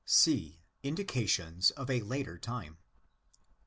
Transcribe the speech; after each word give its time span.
C.—Indications 0.03 1.69
of 1.77 1.87
a 1.91 2.01
Later 2.01 2.39
Time. 2.39 2.79